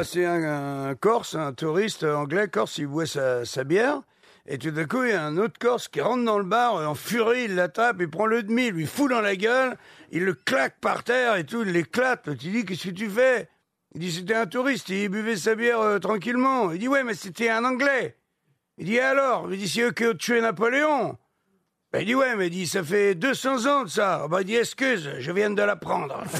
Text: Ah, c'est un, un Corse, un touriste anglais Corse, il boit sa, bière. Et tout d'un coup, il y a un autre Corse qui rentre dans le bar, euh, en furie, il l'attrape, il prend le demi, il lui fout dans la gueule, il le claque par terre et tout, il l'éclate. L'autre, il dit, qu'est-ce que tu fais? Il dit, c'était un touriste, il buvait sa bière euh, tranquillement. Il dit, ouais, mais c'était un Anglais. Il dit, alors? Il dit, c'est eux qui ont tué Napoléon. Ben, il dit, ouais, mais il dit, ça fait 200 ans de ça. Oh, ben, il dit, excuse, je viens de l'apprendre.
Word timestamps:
Ah, 0.00 0.04
c'est 0.04 0.24
un, 0.24 0.90
un 0.90 0.94
Corse, 0.94 1.34
un 1.34 1.52
touriste 1.52 2.04
anglais 2.04 2.46
Corse, 2.46 2.78
il 2.78 2.86
boit 2.86 3.04
sa, 3.04 3.64
bière. 3.64 4.00
Et 4.46 4.56
tout 4.56 4.70
d'un 4.70 4.84
coup, 4.84 5.02
il 5.02 5.10
y 5.10 5.12
a 5.12 5.24
un 5.24 5.36
autre 5.38 5.58
Corse 5.58 5.88
qui 5.88 6.00
rentre 6.00 6.24
dans 6.24 6.38
le 6.38 6.44
bar, 6.44 6.76
euh, 6.76 6.86
en 6.86 6.94
furie, 6.94 7.46
il 7.46 7.56
l'attrape, 7.56 7.96
il 7.98 8.08
prend 8.08 8.26
le 8.26 8.44
demi, 8.44 8.66
il 8.66 8.74
lui 8.74 8.86
fout 8.86 9.10
dans 9.10 9.20
la 9.20 9.34
gueule, 9.34 9.76
il 10.12 10.24
le 10.24 10.34
claque 10.34 10.78
par 10.80 11.02
terre 11.02 11.34
et 11.34 11.44
tout, 11.44 11.62
il 11.62 11.72
l'éclate. 11.72 12.28
L'autre, 12.28 12.40
il 12.44 12.52
dit, 12.52 12.64
qu'est-ce 12.64 12.90
que 12.90 12.94
tu 12.94 13.10
fais? 13.10 13.48
Il 13.92 14.00
dit, 14.00 14.12
c'était 14.12 14.36
un 14.36 14.46
touriste, 14.46 14.88
il 14.88 15.08
buvait 15.08 15.36
sa 15.36 15.56
bière 15.56 15.80
euh, 15.80 15.98
tranquillement. 15.98 16.70
Il 16.70 16.78
dit, 16.78 16.86
ouais, 16.86 17.02
mais 17.02 17.14
c'était 17.14 17.50
un 17.50 17.64
Anglais. 17.64 18.16
Il 18.76 18.86
dit, 18.86 19.00
alors? 19.00 19.52
Il 19.52 19.58
dit, 19.58 19.68
c'est 19.68 19.80
eux 19.80 19.90
qui 19.90 20.06
ont 20.06 20.14
tué 20.14 20.40
Napoléon. 20.40 21.18
Ben, 21.92 22.02
il 22.02 22.06
dit, 22.06 22.14
ouais, 22.14 22.36
mais 22.36 22.46
il 22.46 22.50
dit, 22.50 22.68
ça 22.68 22.84
fait 22.84 23.16
200 23.16 23.66
ans 23.66 23.82
de 23.82 23.88
ça. 23.88 24.22
Oh, 24.24 24.28
ben, 24.28 24.42
il 24.42 24.44
dit, 24.44 24.54
excuse, 24.54 25.10
je 25.18 25.32
viens 25.32 25.50
de 25.50 25.60
l'apprendre. 25.60 26.22